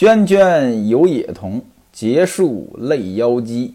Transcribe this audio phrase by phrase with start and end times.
[0.00, 1.60] 涓涓有野童，
[1.92, 3.74] 结束泪妖姬。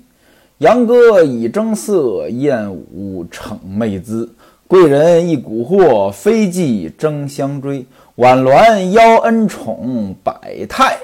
[0.58, 4.34] 杨歌已争色，燕舞逞媚姿。
[4.68, 7.86] 贵人亦蛊惑，非计争相追。
[8.16, 10.98] 婉鸾邀恩宠，百态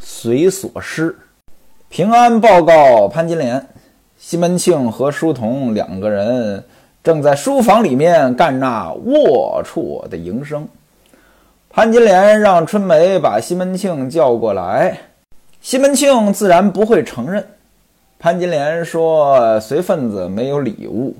[0.00, 1.16] 随所失。
[1.88, 3.64] 平安报告潘金莲，
[4.18, 6.64] 西门庆和书童两个人
[7.04, 10.66] 正在书房里面干那龌龊的营生。
[11.76, 14.98] 潘金莲让春梅把西门庆叫过来，
[15.60, 17.46] 西门庆自然不会承认。
[18.18, 21.14] 潘金莲说：“随份子没有礼物。”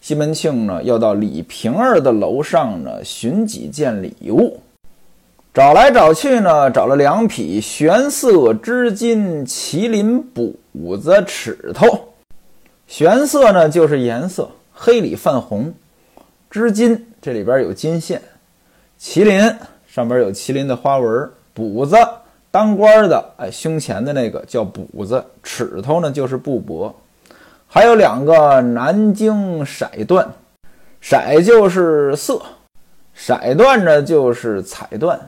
[0.00, 4.60] 西门庆呢，要到李瓶儿的楼上呢寻几件礼物，
[5.52, 10.56] 找来找去呢，找了两匹玄色织金麒麟补
[10.96, 12.14] 子尺头。
[12.86, 15.70] 玄色呢就是颜色，黑里泛红；
[16.48, 18.18] 织金这里边有金线；
[19.00, 19.54] 麒麟
[19.86, 21.96] 上边有麒麟的花纹；补子。
[22.48, 26.90] 当官的，哎，胸前的那个叫补子，尺头呢就是布帛，
[27.66, 30.26] 还有两个南京色缎，
[31.02, 32.40] 色就是色，
[33.14, 35.18] 色缎呢就是彩缎。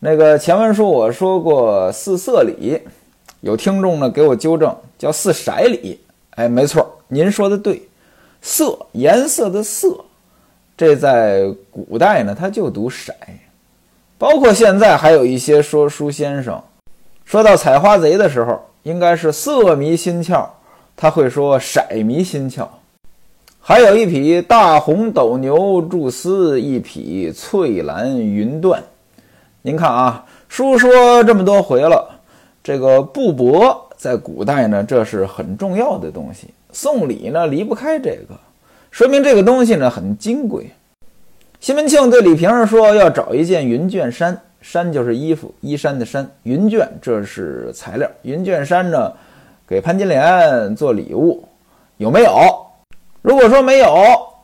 [0.00, 2.82] 那个前文书我说过四色礼，
[3.40, 6.00] 有听众呢给我纠正，叫四色礼。
[6.30, 7.80] 哎，没错，您说的对，
[8.42, 10.04] 色颜色的色，
[10.76, 13.12] 这在古代呢它就读色。
[14.16, 16.62] 包括现在还有一些说书先生，
[17.24, 20.46] 说到采花贼的时候，应该是色迷心窍，
[20.96, 22.66] 他会说色迷心窍。
[23.60, 28.78] 还有一匹大红斗牛祝丝，一匹翠蓝云缎。
[29.62, 32.20] 您看啊，书说这么多回了，
[32.62, 38.38] 这个布帛在古代呢，这是很重要的东西，送礼呢离不开这个，
[38.94, 40.70] 说明这个东西呢很金贵。
[41.58, 46.24] 西门庆对李瓶儿说：“要找一件云卷衫，衫就是衣服，衣衫的衫。
[46.44, 49.12] 云卷这是材料，云卷衫呢，
[49.66, 51.42] 给潘金莲做礼物，
[51.96, 52.30] 有没有？
[53.20, 53.92] 如果说没有，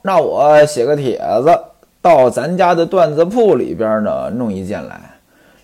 [0.02, 1.56] 那我写个帖子，
[2.02, 5.00] 到咱家的缎子铺里边呢，弄一件来。”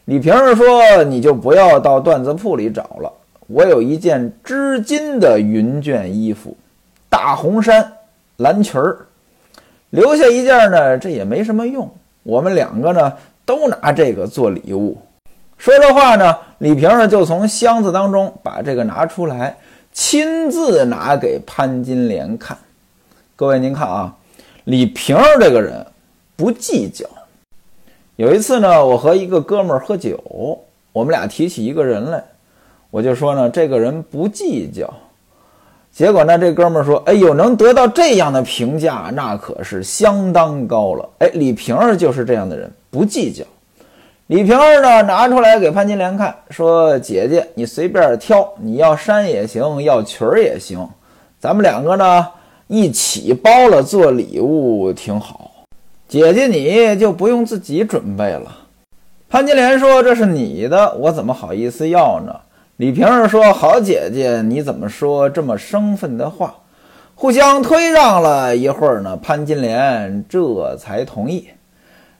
[0.07, 3.13] 李瓶儿说：“你就不要到缎子铺里找了，
[3.49, 6.57] 我有一件织金的云卷衣服，
[7.09, 7.95] 大红衫，
[8.37, 9.07] 蓝裙儿。”
[9.91, 11.89] 留下一件呢，这也没什么用。
[12.23, 13.13] 我们两个呢，
[13.45, 14.99] 都拿这个做礼物。
[15.57, 19.57] 说这话呢，李瓶儿就从箱子当中把这个拿出来，
[19.93, 22.59] 亲自拿给潘金莲看。
[23.37, 24.15] 各位您看啊，
[24.65, 25.87] 李瓶儿这个人
[26.35, 27.07] 不计较。
[28.17, 30.21] 有一次呢，我和一个哥们儿喝酒，
[30.93, 32.23] 我们俩提起一个人来，
[32.91, 34.93] 我就说呢，这个人不计较。
[35.97, 43.43] 结果呢，这哥们儿说：“哎呦，能得到这样的评价，那可是相当高了。”哎，李瓶儿就是这样的人，不计较。
[44.27, 50.87] 李瓶儿呢，拿出来给潘金莲看，说：“姐姐，你随便挑，你要衫也行，要裙儿也行，
[51.41, 52.27] 咱们两个呢
[52.67, 55.51] 一起包了做礼物，挺好。
[56.07, 58.55] 姐姐你就不用自己准备了。”
[59.31, 62.37] 潘金莲说：“这是你的，我怎么好意思要呢？”
[62.77, 66.55] 李瓶儿说：“好姐姐，你怎么说这么生分的话？”
[67.19, 71.49] 互相推让了一会儿呢，潘金莲这才同意，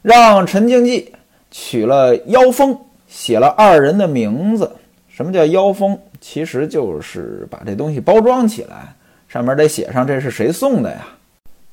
[0.01, 1.13] 让陈静济
[1.51, 2.75] 取了腰封，
[3.07, 4.71] 写了二人的名字。
[5.07, 5.95] 什么叫腰封？
[6.19, 8.95] 其实就是把这东西包装起来，
[9.27, 11.05] 上面得写上这是谁送的呀。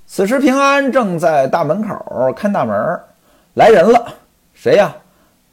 [0.07, 3.01] 此时平安正在大门口看大门，
[3.55, 4.13] 来人了，
[4.53, 4.95] 谁呀？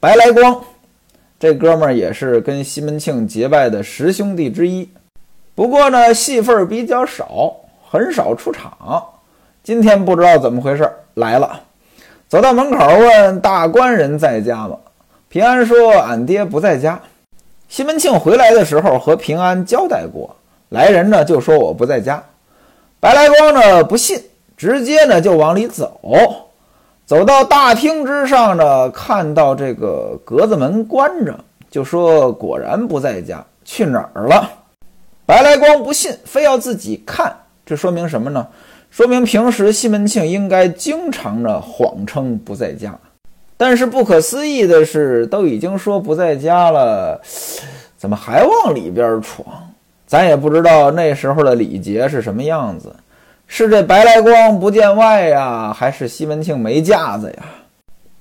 [0.01, 0.61] 白来光。
[1.41, 4.87] 这哥们儿也是跟西门庆结拜的十兄弟之一，
[5.55, 7.51] 不过呢戏份比较少，
[7.89, 9.03] 很少出场。
[9.63, 11.61] 今天不知道怎么回事来了，
[12.27, 14.77] 走到门口问大官人在家吗？
[15.29, 17.01] 平安说俺爹不在家。
[17.67, 20.35] 西门庆回来的时候和平安交代过，
[20.69, 22.23] 来人呢就说我不在家。
[22.99, 24.21] 白来光呢不信，
[24.55, 26.50] 直接呢就往里走。
[27.11, 31.37] 走到大厅之上呢，看到这个格子门关着，
[31.69, 34.49] 就说：“果然不在家，去哪儿了？”
[35.27, 37.35] 白来光不信，非要自己看。
[37.65, 38.47] 这说明什么呢？
[38.89, 42.97] 说明平时西门庆应该经常的谎称不在家。
[43.57, 47.19] 但是不可思议的是，都已经说不在家了，
[47.97, 49.45] 怎么还往里边闯？
[50.07, 52.95] 咱也不知道那时候的礼节是什么样子。
[53.53, 57.43] 是这白来光不见外呀，还是西门庆没架子呀？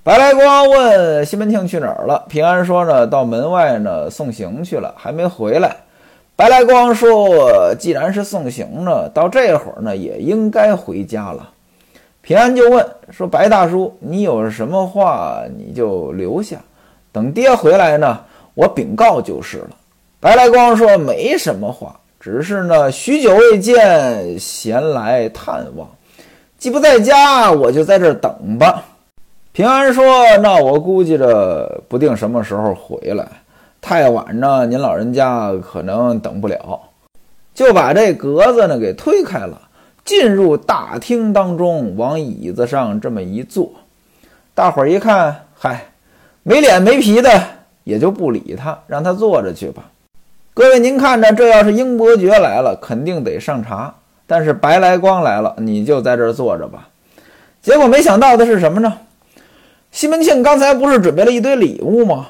[0.03, 2.25] 白来光问西门庆去哪儿了。
[2.29, 5.77] 平安说呢，到门外呢送行去了，还没回来。
[6.35, 11.49] 白来光说，既然是送行呢，到这会儿呢也应该回家了。
[12.23, 16.57] 平安就问说：“白大叔，你有什么话你就留下，
[17.13, 18.19] 等爹回来呢，
[18.55, 19.71] 我禀告就是了。”
[20.19, 25.89] 白来光说：“没什么话，只是呢，许久未见，闲来探望。
[26.59, 28.85] 既不在家，我就在这儿等吧。”
[29.53, 30.05] 平安说
[30.43, 33.27] ：“那我估计着不定什么时候回来，
[33.81, 36.81] 太晚呢，您老人家可能等不了。”
[37.55, 39.61] 就把这格子呢给推开了，
[40.05, 43.71] 进入大厅当中，往椅子上这么一坐。
[44.55, 45.87] 大伙儿一看，嗨，
[46.43, 47.43] 没脸没皮的，
[47.85, 49.91] 也就不理他，让他坐着去吧。
[50.53, 53.95] 各位，您看着，这要是英伯爵来了，肯定得上茶；
[54.27, 56.89] 但是白来光来了，你就在这儿坐着吧。
[57.63, 58.99] 结果没想到的是什么呢？
[59.93, 62.27] 西门庆刚才不是准备了一堆礼物吗？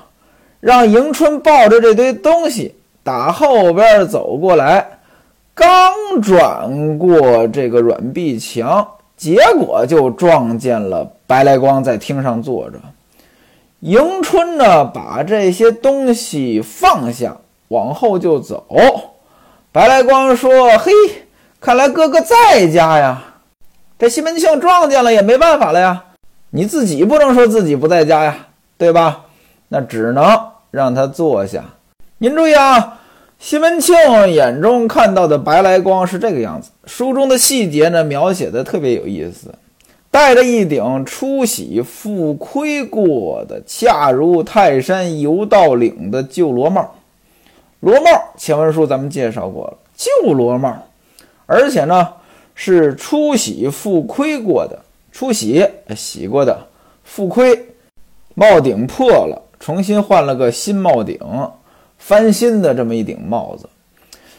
[0.61, 4.99] 让迎春抱着这堆东西打后边走过来，
[5.55, 12.78] 刚转过这个软壁墙，结果就撞见了白来光在厅上坐着。
[13.81, 17.37] 迎春呢，把这些东西放下。
[17.70, 18.67] 往后就走，
[19.70, 20.93] 白来光说：“嘿，
[21.61, 23.22] 看来哥哥在家呀。”
[23.96, 26.05] 这西门庆撞见了也没办法了呀，
[26.50, 29.26] 你自己不能说自己不在家呀，对吧？
[29.69, 30.25] 那只能
[30.72, 31.62] 让他坐下。
[32.19, 32.99] 您注意啊，
[33.38, 33.94] 西门庆
[34.28, 36.70] 眼中看到的白来光是这个样子。
[36.87, 39.55] 书中的细节呢，描写的特别有意思，
[40.11, 46.94] 戴着一顶出喜复盔过的恰如泰山游道岭的旧罗帽。
[47.81, 50.77] 罗帽前文书咱们介绍过了，旧罗帽，
[51.47, 52.09] 而且呢
[52.55, 54.79] 是出洗复盔过的，
[55.11, 55.67] 出洗
[55.97, 56.67] 洗过的，
[57.05, 57.59] 复盔
[58.35, 61.19] 帽顶破了，重新换了个新帽顶，
[61.99, 63.69] 翻新的这么一顶帽子，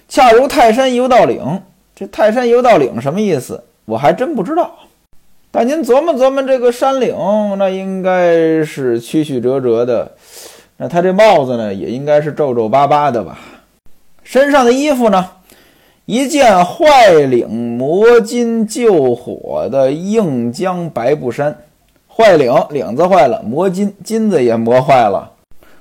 [0.08, 1.62] 恰如泰山游道岭。
[1.96, 3.64] 这泰山游道岭什么意思？
[3.86, 4.72] 我还真不知道。
[5.52, 7.16] 但您琢磨琢磨，这个山岭
[7.58, 10.12] 那应该是曲曲折折的。
[10.83, 13.38] 那他这帽子呢，也应该是皱皱巴巴的吧？
[14.24, 15.30] 身上的衣服呢，
[16.07, 21.56] 一件坏领磨金救火的硬浆白布衫，
[22.07, 25.31] 坏领领子坏了，磨金金子也磨坏了，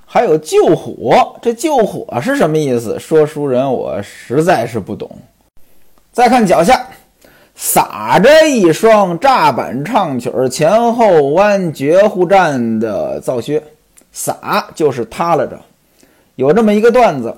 [0.05, 2.99] 还有救火，这救火是什么意思？
[2.99, 5.11] 说书人我实在是不懂。
[6.13, 6.79] 再看脚下，
[7.55, 13.63] 撒着一双炸板唱曲儿前后弯绝户战的皂靴。
[14.13, 15.59] 撒就是塌了着，
[16.35, 17.35] 有这么一个段子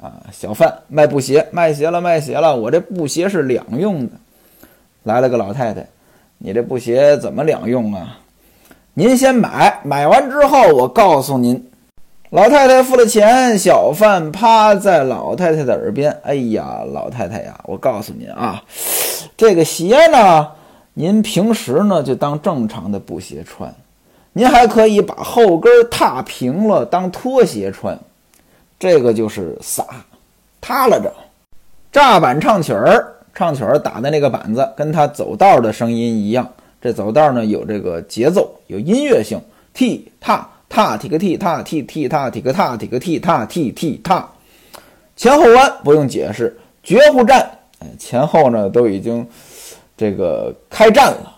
[0.00, 4.12] 啊，小贩卖布鞋，卖鞋了，卖鞋了，我这布鞋是两用的。
[5.02, 5.86] 来了个老太太，
[6.38, 8.18] 你这布鞋怎么两用啊？
[8.94, 11.70] 您先买，买完之后我告诉您。
[12.30, 18.62] 老太太付了钱，小贩趴在老太太的耳边，哎呀，老太太呀，我告诉您啊，
[19.36, 20.48] 这个鞋呢，
[20.94, 23.72] 您平时呢就当正常的布鞋穿。
[24.36, 27.96] 您还可以把后跟踏平了当拖鞋穿，
[28.80, 29.84] 这个就是撒，
[30.60, 31.12] 塌了着。
[31.92, 36.50] 炸板唱曲儿，唱曲儿打的那个板子跟他走道的声音一样。
[36.80, 39.40] 这走道呢有这个节奏，有音乐性，
[39.72, 44.28] 踢踏踏踢个踢踏踢踢踏踢个踏踢个踢踏踢踢踏，
[45.14, 47.48] 前后弯不用解释，绝户战，
[47.78, 49.24] 哎，前后呢都已经
[49.96, 51.32] 这个开战了，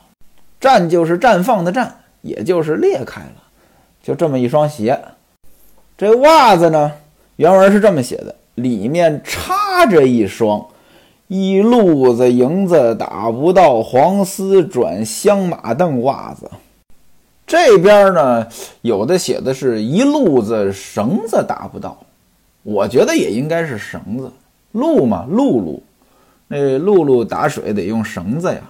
[0.58, 1.94] 战就是绽放的战。
[2.26, 3.42] 也就是裂开了，
[4.02, 5.00] 就这么一双鞋。
[5.96, 6.92] 这袜子呢，
[7.36, 10.66] 原文是这么写的：里面插着一双
[11.28, 16.50] 一路子银子打不到黄丝转香马镫袜子。
[17.46, 18.46] 这边呢，
[18.82, 21.96] 有的写的是一路子绳子打不到，
[22.62, 24.30] 我觉得也应该是绳子。
[24.72, 25.82] 路嘛，露露，
[26.48, 28.60] 那露露打水得用绳子呀。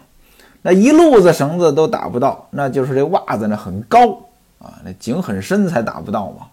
[0.62, 4.18] 那一路子绳子都打不到，那就是这袜子呢很高
[4.58, 6.46] 啊，那井很深才打不到嘛。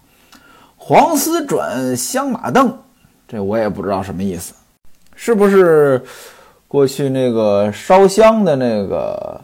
[0.76, 2.76] 黄丝转香马凳，
[3.26, 4.54] 这我也不知道什么意思，
[5.16, 6.04] 是不是
[6.68, 9.40] 过去那个烧香的那个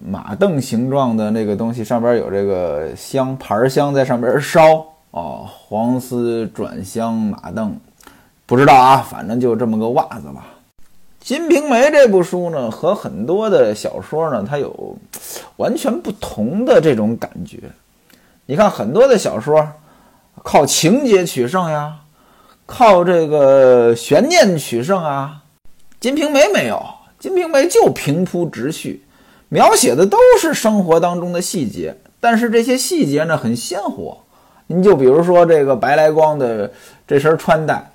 [0.00, 5.46] 马凳形状的那个东西上边有这个香盘香在上边烧哦？
[5.48, 7.78] 黄丝转香马凳，
[8.46, 10.46] 不知道啊，反正就这么个袜子吧。
[11.26, 14.96] 《金瓶梅》这部书呢，和很多的小说呢，它有
[15.56, 17.58] 完全不同的这种感觉。
[18.46, 19.68] 你看，很多的小说
[20.44, 21.94] 靠情节取胜呀，
[22.64, 25.42] 靠这个悬念取胜啊，
[25.98, 26.76] 《金瓶梅》没有，
[27.18, 29.02] 《金瓶梅》就平铺直叙，
[29.48, 34.16] 描写的都是生活当中的细节，但是这些细节呢，很鲜活。
[34.68, 36.70] 您就比如说这个白来光的
[37.04, 37.90] 这身穿戴。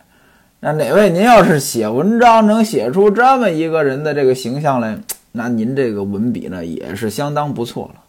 [0.63, 4.95] 那哪位您要是写文章能写出这么一个人的这个形象来，
[5.31, 8.01] 那您这个文笔呢也是相当不错了。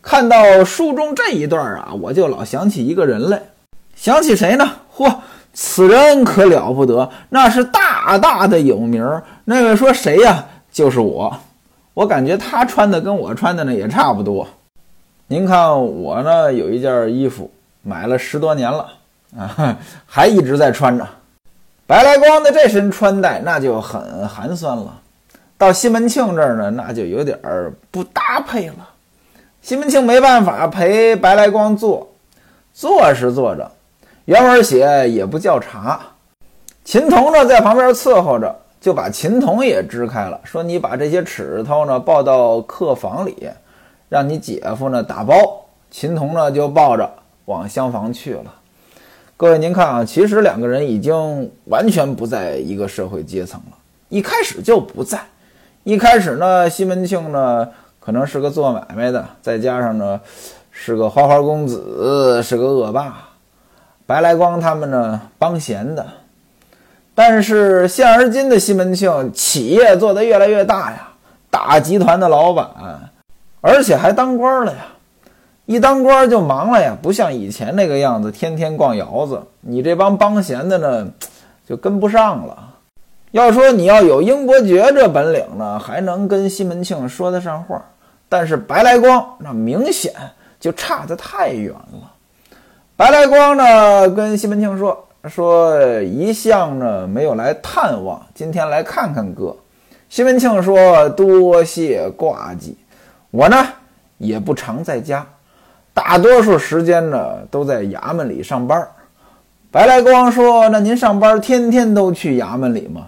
[0.00, 3.42] 看到书中这一段啊，我就老想起一个人来，
[3.96, 4.70] 想起谁呢？
[4.96, 5.12] 嚯，
[5.52, 9.04] 此人可了不得，那是大大的有名。
[9.46, 10.46] 那位说谁呀？
[10.70, 11.36] 就是我。
[11.94, 14.46] 我感觉他穿的跟我穿的呢也差不多。
[15.26, 17.50] 您看我呢，有一件衣服
[17.82, 18.86] 买了十多年了
[19.36, 21.04] 啊，还一直在穿着。
[21.86, 25.00] 白来光的这身穿戴那就很寒酸了。
[25.58, 28.88] 到西门庆这儿呢，那就有点儿不搭配了。
[29.60, 32.08] 西门庆没办法陪白来光坐，
[32.72, 33.70] 坐是坐着，
[34.24, 36.00] 原文写也不叫茶。
[36.84, 43.48] 秦童呢在旁边伺候着，就把秦童也支开了，说：“你把这些尺头呢抱到客房里，
[44.08, 45.34] 让你姐夫呢打包。”
[45.92, 47.08] 秦童呢就抱着
[47.44, 48.52] 往厢房去了。
[49.42, 53.76] 各位您看啊，其实两个人已经完全不在一个社会阶层了，
[54.08, 55.18] 一开始就不在。
[55.82, 57.68] 一开始呢，西门庆呢。
[57.98, 60.20] 可能是个做买卖的，再加上呢，
[60.70, 63.30] 是个花花公子，是个恶霸。
[64.06, 66.06] 白来光他们呢帮闲的，
[67.12, 71.08] 但是现而今的西门庆企业做得越来越大呀，
[71.50, 72.68] 大集团的老板，
[73.60, 74.86] 而且还当官了呀。
[75.64, 79.42] 一当官就忙了呀，不像以前那个样子，天天逛窑子。
[79.60, 81.08] 你这帮帮闲的呢，
[81.66, 82.70] 就跟不上了。
[83.30, 87.82] 要说你要有英伯爵这本领呢，还能跟西门庆说得上话。
[88.28, 90.12] 但是白来光那明显
[90.58, 92.12] 就差得太远了。
[92.96, 99.56] 白来光呢跟西门庆说说一向呢没有来探望，今天来看看哥。
[100.08, 102.76] 西门庆说多谢挂记，
[103.30, 103.66] 我呢
[104.18, 105.26] 也不常在家，
[105.94, 108.86] 大多数时间呢都在衙门里上班。
[109.70, 113.06] 白来光说那您上班天天都去衙门里吗？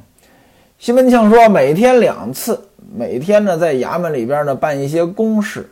[0.79, 2.69] 西门庆说每天两次。
[2.97, 5.69] 每天呢，在衙门里边呢办一些公事，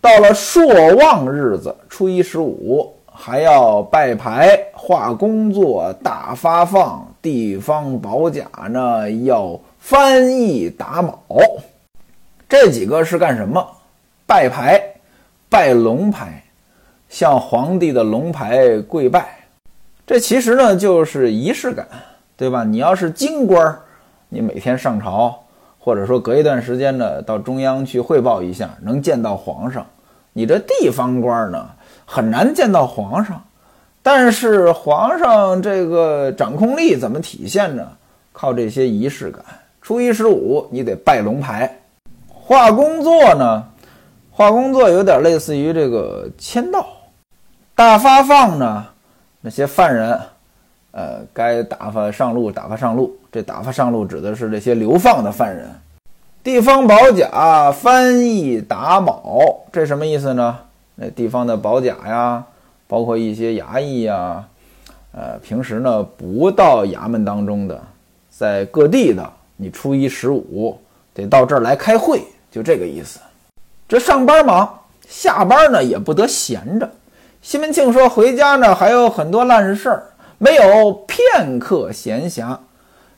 [0.00, 11.20] 到了朔望日子，初一十五还要拜牌、画工作、大发放，地方保甲呢要翻译打卯。
[12.48, 13.62] 这几个是干什么？
[14.24, 14.82] 拜牌，
[15.48, 16.42] 拜龙牌，
[17.08, 19.46] 向皇帝的龙牌跪拜。
[20.06, 21.86] 这其实呢就是仪式感，
[22.36, 22.64] 对吧？
[22.64, 23.78] 你要是京官，
[24.28, 25.42] 你每天上朝。
[25.78, 29.86] 或者说隔一段时间呢，到中央去汇报一下，能见到皇上。
[30.32, 31.70] 你这地方官呢，
[32.04, 33.40] 很难见到皇上。
[34.02, 37.88] 但是皇上这个掌控力怎么体现呢？
[38.32, 39.44] 靠这些仪式感。
[39.80, 41.78] 初一十五你得拜龙牌，
[42.28, 43.64] 画工作呢，
[44.36, 46.86] 画工作有点类似于这个签到。
[47.74, 48.84] 大发放呢，
[49.40, 50.20] 那些犯人。
[50.90, 53.16] 呃，该打发上路，打发上路。
[53.32, 55.70] 这打发上路指的是这些流放的犯人。
[56.44, 60.58] 地方保甲翻译打卯，这什么意思呢？
[60.96, 62.44] 那地方的保甲呀，
[62.86, 64.44] 包括一些衙役呀，
[65.12, 67.78] 呃，平时呢不到衙门当中的，
[68.30, 69.26] 在各地的，
[69.56, 70.78] 你初一十五
[71.14, 73.18] 得到这儿来开会，就这个意思。
[73.88, 76.90] 这上班忙，下班呢也不得闲着。
[77.40, 80.02] 西门庆说，回家呢还有很多烂事儿。
[80.38, 82.56] 没有片刻闲暇。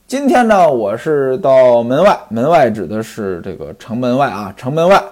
[0.07, 5.03] 今天呢，我是到门外，门外指的是这个城门外啊，城门外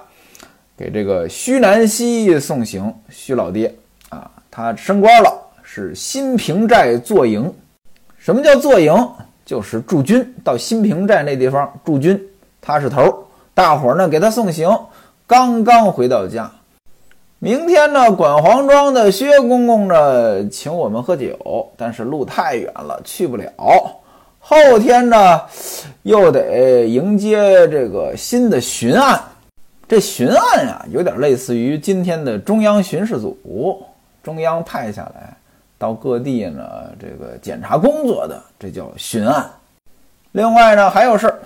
[0.76, 2.94] 给这个徐南溪送行。
[3.08, 3.74] 徐老爹
[4.10, 5.32] 啊，他升官了，
[5.62, 7.50] 是新平寨坐营。
[8.18, 8.94] 什么叫坐营？
[9.46, 12.22] 就是驻军到新平寨那地方驻军，
[12.60, 13.24] 他是头。
[13.54, 14.68] 大伙儿呢给他送行，
[15.26, 16.48] 刚刚回到家。
[17.40, 23.50] 明天呢，管黄庄的薛公公呢，请我们喝酒，但是路太远了，去不了。
[24.38, 25.42] 后天呢，
[26.02, 29.20] 又得迎接这个新的巡案。
[29.88, 33.84] 这巡案呀，有点类似于今天的中央巡视组，
[34.22, 35.36] 中央派下来
[35.76, 36.62] 到各地呢，
[37.00, 39.50] 这个检查工作的，这叫巡案。
[40.30, 41.38] 另外呢，还有事儿，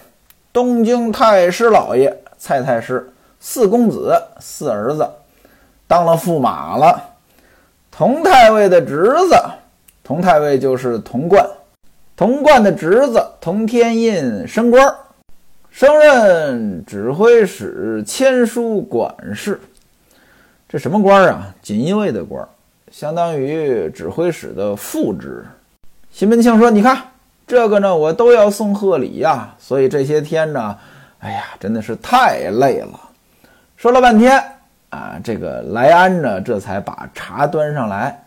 [0.52, 5.08] 东京太师老爷蔡太师四公子四儿子。
[5.88, 7.02] 当了驸马了，
[7.90, 9.34] 佟太尉的侄子，
[10.04, 11.44] 佟太尉就是童贯，
[12.16, 14.94] 童贯的侄子佟天印升官，
[15.68, 19.60] 升任指挥使签书管事。
[20.68, 21.52] 这什么官啊？
[21.60, 22.46] 锦衣卫的官，
[22.92, 25.44] 相当于指挥使的副职。
[26.12, 26.96] 西门庆说：“你看
[27.48, 30.78] 这个呢，我都要送贺礼呀，所以这些天呢，
[31.18, 33.00] 哎呀，真的是太累了。”
[33.80, 34.38] 说了半天。
[34.90, 38.24] 啊，这个来安呢，这才把茶端上来。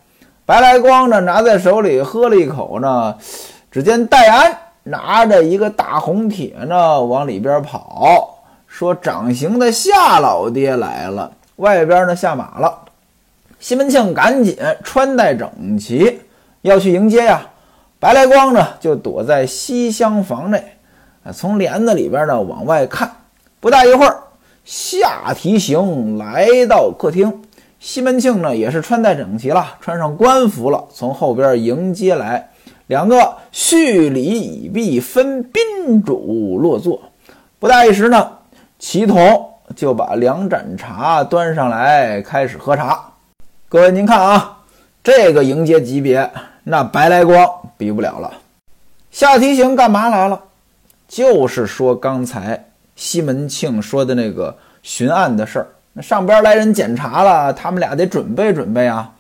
[0.48, 3.16] 白来光呢，拿在手里喝了一口呢。
[3.70, 12.76] 只见戴安拿着一个大红帖呢，往里边跑，说：“掌刑的夏老爹来了，外边呢下马了。
[13.60, 16.20] 西门庆赶紧穿戴整齐，
[16.64, 17.40] 要去迎接呀。
[18.00, 20.64] 白来光呢就躲在西厢房内，
[21.32, 23.12] 从帘子里边呢往外看。
[23.60, 24.18] 不大一会儿，
[24.64, 27.42] 下提刑来到客厅，
[27.80, 32.50] 西门庆呢也是穿戴整齐了，穿上官服了，从后边迎接来。
[32.88, 37.02] 两个叙礼已毕，分宾主落座。
[37.60, 38.30] 不大一时呢，
[38.78, 43.12] 齐同就把两盏茶端上来，开始喝茶。
[43.70, 44.60] 各位，您看啊，
[45.04, 46.30] 这个迎接级别，
[46.64, 48.32] 那白来光比不了了。
[49.12, 50.42] 下提刑干嘛来了？
[51.08, 52.66] 就是说刚才
[52.96, 55.68] 西门庆说的那个巡案的事儿。
[55.94, 59.14] 那上边来人检查了，他们俩得准备准备啊。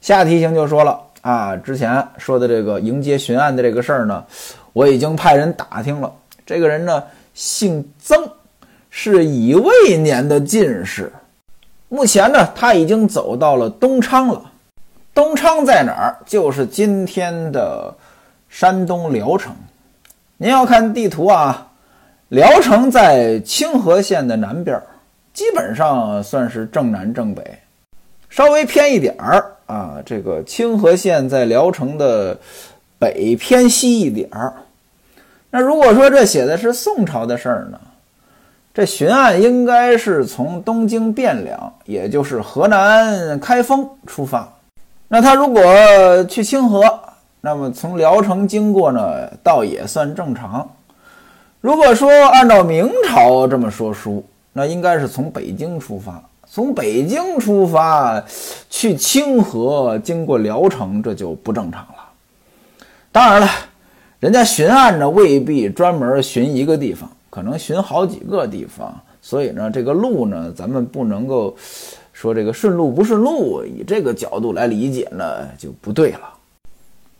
[0.00, 1.00] 夏提刑就说了。
[1.22, 4.24] 啊，之前说的这个迎接巡案的这个事儿呢，
[4.72, 6.10] 我已经派人打听了。
[6.46, 8.26] 这个人呢，姓曾，
[8.88, 11.12] 是乙未年的进士。
[11.90, 14.42] 目前呢，他已经走到了东昌了。
[15.12, 16.16] 东昌在哪儿？
[16.24, 17.94] 就是今天的
[18.48, 19.54] 山东聊城。
[20.38, 21.69] 您要看地图啊，
[22.30, 24.80] 聊城在清河县的南边，
[25.34, 27.42] 基本上算是正南正北，
[28.28, 29.44] 稍微偏一点儿。
[29.66, 32.38] 啊，这个清河县在聊城的
[33.00, 34.54] 北偏西一点儿。
[35.50, 37.80] 那如果说这写的是宋朝的事儿呢，
[38.72, 44.48] 这巡案应该是从东京汴梁，也就是河南开封出发。
[45.08, 45.64] 那他如果
[46.28, 47.00] 去清河，
[47.40, 50.70] 那么从聊城经过呢，倒也算正常。
[51.60, 56.22] 如果说按照明朝这么说书，那应该是从北京出发。
[56.52, 58.20] 从北京出发
[58.68, 61.96] 去清河，经过聊城，这就不正常了。
[63.12, 63.48] 当然了，
[64.18, 68.92] 人家巡案呢未必专门巡一个地方，可能巡好几个地方。
[69.22, 71.54] 所以呢，这个路呢，咱们不能够
[72.12, 76.20] 说这个顺路不顺路，以这个角度来理解呢就不对了。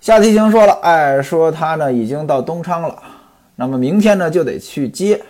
[0.01, 3.01] 夏提刑说了，哎，说他呢已经到东昌了，
[3.61, 5.21] 那么明天呢就得去接，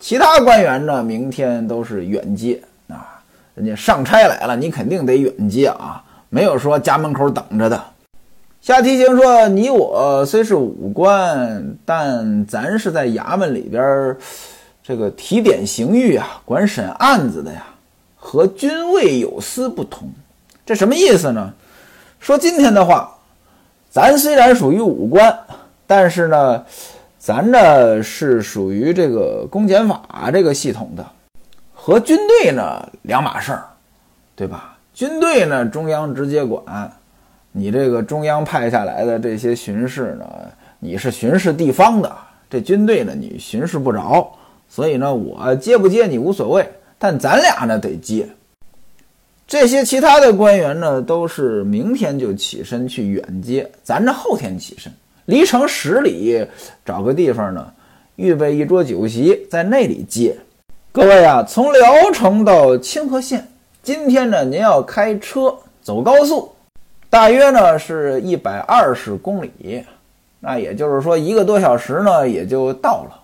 [0.00, 3.22] 其他官员呢明天都是远接啊。
[3.54, 7.80] 人家上差来了，你肯定得远接啊，没有说家门口等着的。
[8.60, 14.16] 夏提刑说：“你我虽是武官，但咱是在衙门里边
[14.82, 17.66] 这个提点刑狱啊，管审案子的呀，
[18.16, 20.10] 和军尉有司不同。
[20.64, 21.54] 这什么意思呢？
[22.18, 23.16] 说今天的话，
[23.88, 25.38] 咱虽然属于武官，
[25.86, 26.64] 但是呢，
[27.26, 31.04] 咱呢是属于这个公检法这个系统的。”
[31.74, 33.64] 和军队呢两码事儿，
[34.36, 34.78] 对吧？
[34.94, 36.62] 军队呢中央直接管，
[37.50, 40.24] 你这个中央派下来的这些巡视呢，
[40.78, 42.16] 你是巡视地方的，
[42.48, 44.32] 这军队呢你巡视不着，
[44.68, 46.64] 所以呢我接不接你无所谓，
[46.96, 48.28] 但咱俩呢得接。
[49.48, 54.92] 这些其他的官员呢都是明天就起身去远接，咱这后天起身，
[55.26, 56.46] 离城十里
[56.84, 57.72] 找个地方呢，
[58.14, 60.36] 预备一桌酒席，在那里接。
[60.92, 63.44] 各位啊，从聊城到清河县，
[63.82, 66.52] 今天呢，您要开车走高速，
[67.10, 69.84] 大约呢是一百二十公里，
[70.38, 73.20] 那也就是说一个多小时呢也就到了。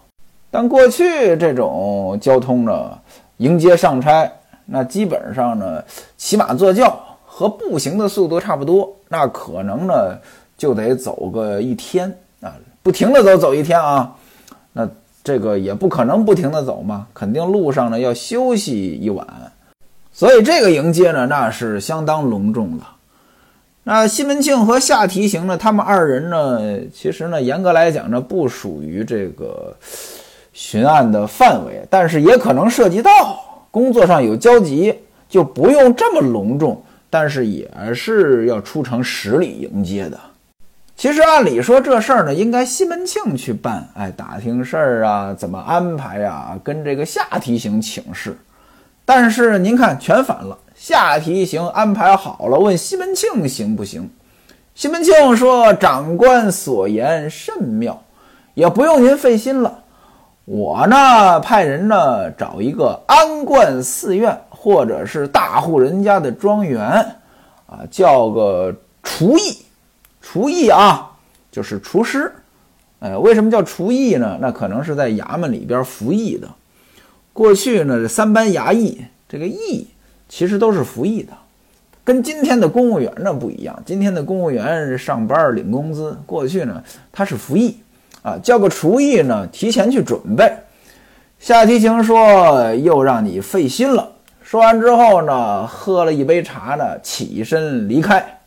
[0.50, 2.98] 但过去这种交通呢，
[3.36, 4.28] 迎接上差，
[4.66, 5.80] 那基本上呢
[6.16, 10.18] 骑马坐轿和步行的速度差不多，那可能呢
[10.62, 14.14] 就得走个一天啊，不停的走走一天啊，
[14.72, 14.88] 那。
[15.24, 19.24] 这个也不可能不停的走嘛，肯定路上呢要休息一晚，
[20.12, 22.84] 所以这个迎接呢那是相当隆重的。
[23.84, 29.72] 那西门庆和夏提刑呢，他们二人呢，其实呢严格来讲呢不属于这个
[30.52, 33.10] 巡案的范围，但是也可能涉及到
[33.70, 34.92] 工作上有交集，
[35.28, 40.18] 就不用这么隆重，但是也是要出城十里迎接的。
[41.02, 48.38] 其实按理说这事儿呢，应该西门庆去办，哎，打听事儿啊，怎么安排呀，跟这个夏提刑请示。
[49.04, 50.56] 但是您看，全反了。
[50.76, 54.08] 夏提刑安排好了，问西门庆行不行？
[54.76, 58.00] 西门庆说：“长官所言甚妙，
[58.54, 59.80] 也不用您费心了。
[60.44, 66.80] 我呢，派人呢找一个安观寺院或者是大户人家的庄园，
[67.66, 69.58] 啊，叫个厨艺。”
[70.22, 71.10] 厨艺啊，
[71.50, 72.32] 就是厨师，
[73.00, 74.38] 哎，为什么叫厨艺呢？
[74.40, 76.48] 那可能是在衙门里边服役的。
[77.32, 79.86] 过去呢，这三班衙役，这个役
[80.28, 81.32] 其实都是服役的，
[82.04, 83.82] 跟今天的公务员呢不一样。
[83.84, 87.76] 今天的公务员上班领工资，过去呢他是服役
[88.22, 90.50] 啊，叫个厨艺呢，提前去准备。
[91.40, 94.08] 夏提刑说：“又让你费心了。”
[94.44, 98.41] 说完之后呢，喝了一杯茶呢，起身离开。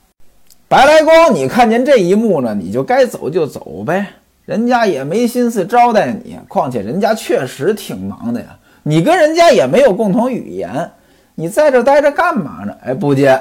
[0.75, 4.07] 白来光，你看见这一幕呢，你就该走就走呗，
[4.43, 6.37] 人家也没心思招待你。
[6.49, 8.47] 况且人家确实挺忙的呀，
[8.83, 10.91] 你跟人家也没有共同语言，
[11.35, 12.75] 你在这待着干嘛呢？
[12.83, 13.39] 哎，不接。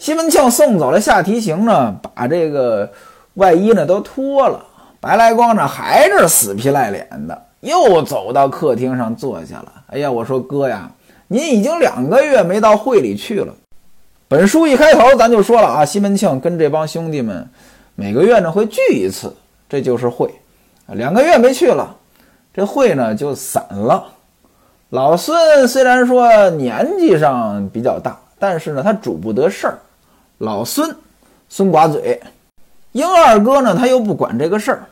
[0.00, 2.90] 西门庆送走了夏提刑呢，把这个
[3.34, 4.60] 外衣呢都脱了。
[4.98, 9.72] 白来光呢还是死皮赖脸的，又走到客厅上坐下了。
[9.92, 10.90] 哎呀，我说哥呀，
[11.28, 13.54] 您已经两个月没到会里去了。
[14.28, 17.48] 本书一开头咱就说了啊，西门庆跟这帮兄弟们
[17.94, 19.32] 每个月呢会聚一次，
[19.68, 20.28] 这就是会。
[20.88, 21.96] 两个月没去了，
[22.52, 24.04] 这会呢就散了。
[24.90, 29.78] 老孙虽然说年纪上比较大，但是呢他主不得事儿。
[30.38, 30.92] 老孙
[31.48, 32.20] 孙寡嘴，
[32.92, 34.86] 英二哥呢他又不管这个事儿。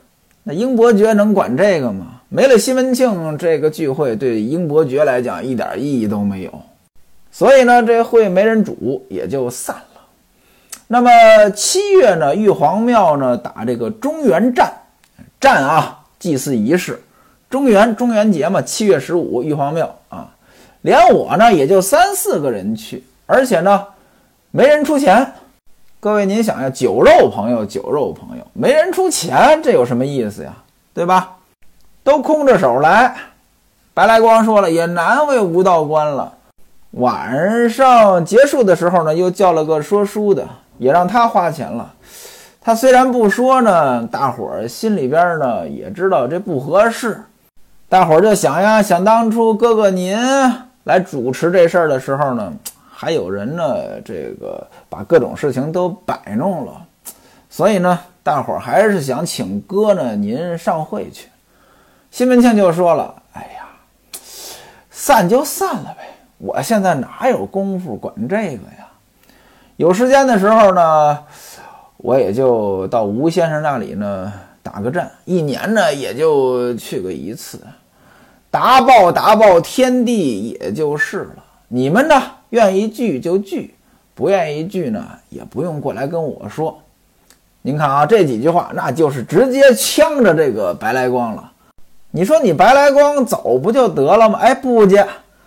[0.44, 2.20] 那英伯爵能管这个吗？
[2.29, 6.53] 没了西门庆，这个聚会对英伯爵来讲一点意义都没有。
[7.37, 10.01] 所以呢，这会没人主，也就散了。
[10.87, 11.11] 那么
[11.51, 14.73] 七月呢，玉皇庙呢打这个中元战，
[15.40, 17.03] 战啊，祭祀仪式，
[17.51, 20.31] 中元中元节嘛，七月十五，玉皇庙啊，
[20.83, 23.85] 连我呢也就三四个人去，而且呢
[24.53, 25.33] 没人出钱。
[25.99, 30.55] 各位，您想呀，酒肉朋友，酒肉朋友，没人出钱，这有什么意思呀？
[30.94, 31.38] 对吧？
[32.05, 33.16] 都空着手来。
[33.92, 36.34] 白来光说了，也难为吴道官了。
[36.96, 40.46] 晚上结束的时候呢，又叫了个说书的，
[40.78, 41.92] 也让他花钱了。
[42.61, 47.20] 他虽然不说呢，大伙儿心里边呢也知道这不合适。
[47.88, 50.18] 大伙儿就想呀，想当初哥哥您
[50.85, 52.52] 来主持这事儿的时候呢。
[52.96, 56.72] 还有人呢，这个把各种事情都摆弄了，
[57.50, 61.28] 所以呢，大伙儿还是想请哥呢您上会去。
[62.12, 63.66] 西门庆就说了：“哎呀，
[64.90, 66.13] 散就散了呗，
[66.44, 68.87] 我现在哪有功夫管这个呀？
[69.76, 71.18] 有时间的时候呢，
[71.96, 74.30] 我也就到吴先生那里呢
[74.62, 77.59] 打个战，一年呢也就去个一次，
[78.50, 81.44] 达报达报天地也就是了。
[81.68, 83.74] 你们呢？”愿意聚就聚，
[84.14, 86.78] 不愿意聚呢，也不用过来跟我说。
[87.62, 91.50] 您看啊，这几句话，那就是直接呛着这个白来光了。
[92.12, 94.38] 你说你白来光走不就得了吗？
[94.40, 95.04] 哎，不接，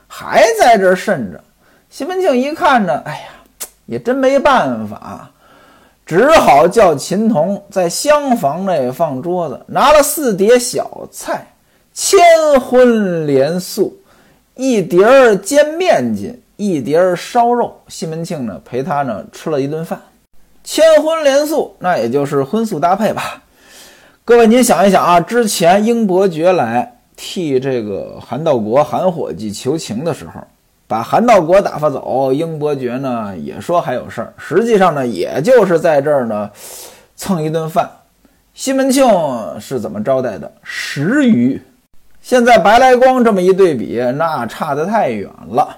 [0.08, 1.44] 还在这渗着。
[1.90, 5.30] 西门庆一看呢，哎呀，也真没办法，
[6.06, 11.48] 只好叫秦童在厢房内放桌子，拿了四碟小菜，
[11.94, 12.20] 千
[12.60, 13.98] 荤连素，
[14.56, 16.42] 一碟儿煎面筋。
[16.60, 20.02] 一碟儿烧肉，西门庆呢陪他呢吃了一顿饭，
[20.64, 23.44] 千荤连素，那也就是荤素搭配吧。
[24.26, 30.40] 各位您想一想啊，之前英伯爵来替这个韩道国韩伙计求情的时候，
[30.88, 36.50] 把韩道国打发走，英伯爵呢也说还有事儿，实际上呢也就是在这儿呢
[37.18, 37.90] 蹭一顿饭。
[38.54, 39.06] 西门庆
[39.60, 40.50] 是怎么招待的？
[40.64, 41.62] 十余。
[42.22, 45.76] 现在白来光这么一对比，那差得太远了。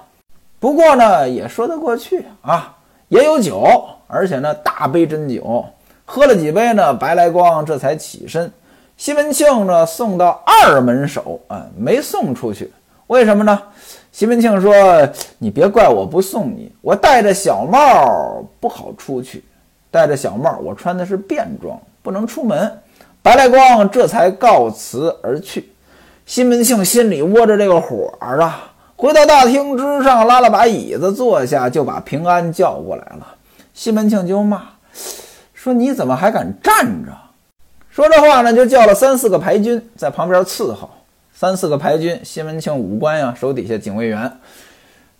[0.58, 2.76] 不过呢，也说得过去啊，
[3.08, 3.64] 也有酒，
[4.06, 5.64] 而且呢，大杯真酒，
[6.04, 8.50] 喝了几杯呢，白来光这才起身。
[9.00, 12.70] 西门庆呢，送到二门首，啊，没送出去，
[13.06, 13.58] 为什么呢？
[14.12, 14.74] 西门庆说
[15.40, 19.42] ：“你别怪我不送你，我戴着小帽不好出去，
[19.90, 22.70] 戴着小帽，我穿的是便装，不能出门。”
[23.22, 25.72] 白来光这才告辞而去。
[26.26, 28.70] 西门庆心里窝着这个火儿啊。
[28.96, 33.26] 回到大厅之上，拉了把椅子坐下，就把平安叫过来了。
[33.72, 34.60] 西门庆就骂
[35.54, 37.10] 说：“你怎么还敢站着？”
[38.00, 40.88] 说这话呢，就叫了三四个排军在旁边伺候。
[41.34, 44.38] 三四个排军，西门庆武官呀，手底下警卫员。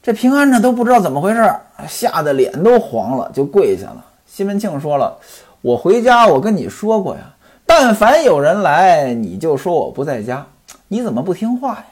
[0.02, 1.54] 这平安呢都不知道怎么回事，
[1.86, 4.02] 吓得脸都黄了，就跪下了。
[4.24, 5.18] 西门庆说了
[5.60, 7.20] ：“我回家，我跟你说过呀，
[7.66, 10.46] 但凡有人来，你就说我不在家。
[10.88, 11.84] 你怎么不听话呀？”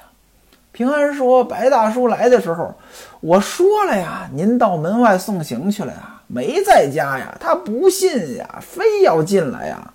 [0.72, 2.74] 平安说：“白大叔来的时候，
[3.20, 7.36] 我说了呀，您到门外送行去了呀，没在家呀。
[7.38, 9.92] 他不信呀，非要进来呀。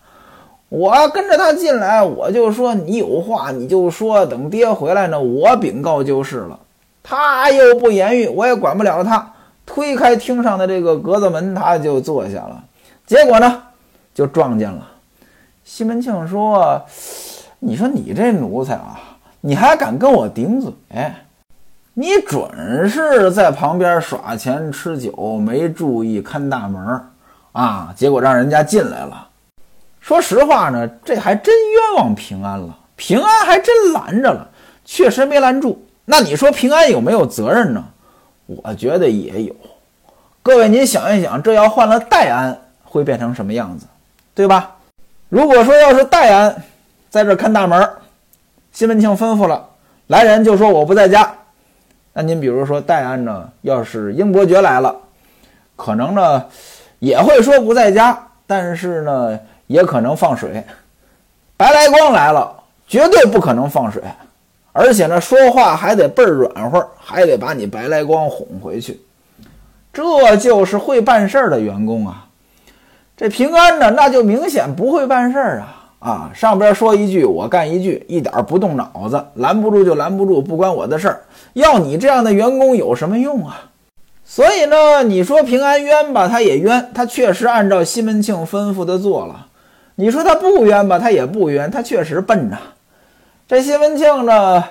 [0.73, 6.59] 我跟着他进来，我就说你有话你就说，等爹回来呢，我禀告就是了。
[7.03, 9.31] 他又不言语，我也管不了他。
[9.67, 12.63] 推开厅上的这个格子门，他就坐下了。
[13.05, 13.61] 结果呢，
[14.15, 14.89] 就撞见了。
[15.63, 16.81] 西门庆说
[17.61, 18.99] ：‘你说你这奴才啊！’”
[19.45, 20.73] 你还敢跟我顶嘴？
[21.93, 26.99] 你准是在旁边耍钱吃酒，没注意看大门
[27.51, 27.93] 啊！
[27.95, 29.27] 结果让人家进来了。
[30.03, 32.77] 说实话呢，这还真冤枉平安了。
[32.97, 34.45] 平安还真拦着了，
[34.83, 35.81] 确实没拦住。
[36.03, 37.81] 那你说平安有没有责任呢？
[38.45, 39.55] 我觉得也有。
[40.41, 43.85] 各位，您想一想，这要换了戴安，会变成什么样子，
[44.35, 44.75] 对吧？
[45.29, 46.61] 如果说要是戴安
[47.09, 47.89] 在这看大门，
[48.73, 49.69] 西门庆吩咐了，
[50.07, 51.33] 来人就说我不在家。
[52.11, 54.93] 那您比如说戴安呢，要是英伯爵来了，
[55.77, 56.45] 可能呢
[56.99, 59.39] 也会说不在家，但是呢
[59.73, 60.63] 也可能放水。
[61.57, 62.55] 白来光来了，
[62.87, 64.01] 绝对不可能放水，
[64.71, 69.01] 而且呢说话还得倍儿软和，还得把你白来光哄回去。
[69.91, 72.25] 这就是会办事儿的员工啊！
[73.15, 75.89] 这平安呢，那就明显不会办事儿啊！
[75.99, 81.21] 啊，上边说一句我干一句，一点不动脑子，拦不住就拦不住，不关我的事儿。
[81.53, 83.69] 要你这样的员工有什么用啊？
[84.25, 89.47] 所以呢，你说平安冤吧，他也冤，他确实按照西门庆吩咐的做了。
[89.95, 92.57] 你说他不冤吧，他也不冤，他确实笨呐。
[93.47, 94.63] 这西门庆呢？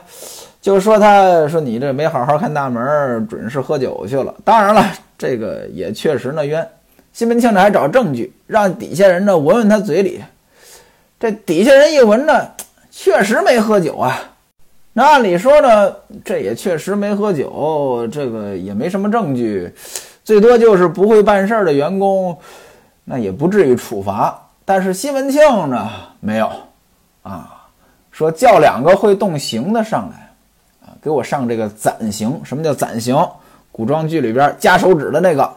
[0.60, 4.34] 就说他说你这没好好看大门，准是喝酒去了。
[4.44, 4.84] 当然了，
[5.18, 6.66] 这个也确实呢冤。
[7.12, 10.22] 西门庆呢还找证据，让底下人呢闻闻他嘴里。
[11.18, 12.48] 这底下人一闻呢，
[12.90, 14.18] 确实没喝酒啊。
[14.92, 19.72] 那按理说呢，这也确实没喝酒，这个也没什么证据，
[20.24, 22.36] 最多就是不会办事的员工，
[23.04, 24.41] 那也不至于处罚。
[24.64, 26.50] 但是西门庆呢没有
[27.22, 27.66] 啊，
[28.10, 30.16] 说叫两个会动刑的上来。
[30.86, 33.16] 啊给我上这个暂刑，什么叫暂刑？
[33.72, 35.52] 古装剧里边夹手指的那个。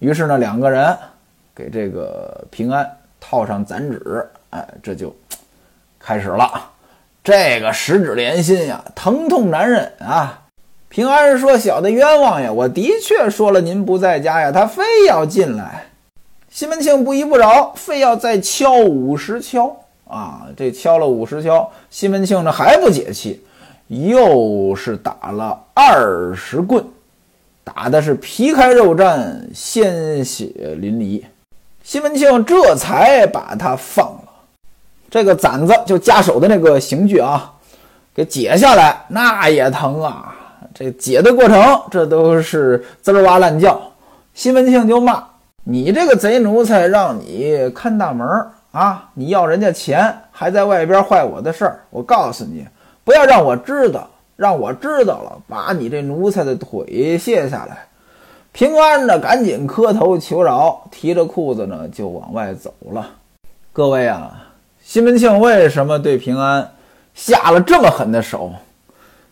[0.00, 0.96] 于是呢，两个人
[1.54, 2.88] 给这个平安
[3.20, 5.14] 套上暂指，哎，这就
[5.98, 6.70] 开始了。
[7.22, 10.40] 这个十指连心呀，疼痛难忍啊！
[10.88, 15.84] 平安说：“小的冤枉呀，我的确说了您不在家呀，他非要进来。”
[16.58, 19.76] 西门庆不依不饶，非要再敲五十敲
[20.08, 20.48] 啊！
[20.56, 23.40] 这敲了五十敲，西门庆呢还不解气。
[23.86, 26.84] 又是打了二十棍，
[27.62, 31.22] 打的是皮开肉绽、鲜血淋漓。
[31.84, 34.24] 西门庆这才把他放了。
[35.08, 37.54] 这个攒子就夹手的那个刑具啊，
[38.12, 40.34] 给解下来，那也疼啊！
[40.74, 43.80] 这解的过程，这都是滋哇乱叫。
[44.34, 45.24] 西门庆就骂
[45.70, 48.26] ：“你这个贼奴才，让你看大门
[48.72, 49.10] 啊！
[49.12, 51.80] 你要人家钱，还在外边坏我的事儿！
[51.90, 52.66] 我告诉你。”
[53.04, 57.86] 不要让我知道，让我知道了，把你这奴才的腿卸下来。
[58.50, 63.06] 平安呢，赶紧磕头求饶，提着裤子呢就往外走了。
[63.70, 64.48] 各位啊，
[64.82, 66.70] 西门庆为什么对平安
[67.14, 68.52] 下了这么狠的手？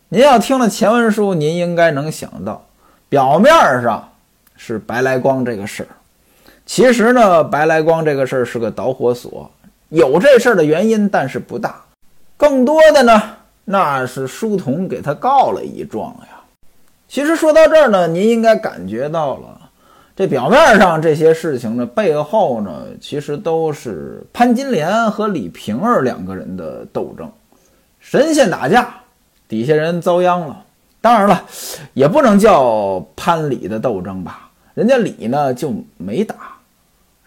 [0.09, 2.63] 您要听了前文书，您应该能想到，
[3.09, 4.07] 表面上
[4.55, 5.89] 是白来光这个事儿，
[6.67, 9.49] 其实呢，白来光这个事儿是个导火索，
[9.89, 11.81] 有这事儿的原因，但是不大。
[12.37, 13.19] 更多的呢。
[13.69, 16.39] 那是书童给他告了一状呀。
[17.09, 19.59] 其实说到这儿呢，您应该感觉到了，
[20.15, 27.29] 这表面上这些事情呢，背后呢，其实都是潘金莲和李瓶儿两个人的斗争。
[27.99, 28.93] 神仙打架，
[29.49, 30.63] 底下人遭殃了。
[31.01, 31.43] 当然了，
[31.93, 36.35] 也不能叫潘李的斗争吧，人家李呢就没打，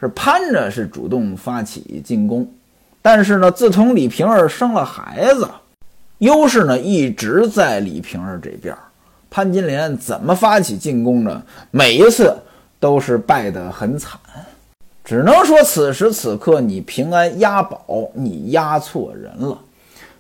[0.00, 2.48] 是潘着是主动发起进攻。
[3.02, 5.48] 但是呢，自从李瓶儿生了孩子。
[6.18, 8.76] 优势呢一直在李瓶儿这边，
[9.30, 11.42] 潘金莲怎么发起进攻呢？
[11.70, 12.36] 每一次
[12.78, 14.20] 都是败得很惨，
[15.02, 17.80] 只能说此时此刻你平安押宝，
[18.12, 19.58] 你押错人了。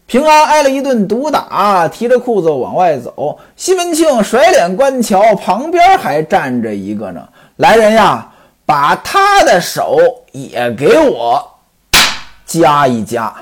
[0.06, 3.38] 平安挨了一顿毒打，提着裤子往外走。
[3.54, 7.28] 西门庆甩脸观瞧，旁边还站着一个呢。
[7.56, 8.32] 来人呀，
[8.70, 9.98] 把他的手
[10.30, 11.58] 也给我
[12.46, 13.34] 夹一夹。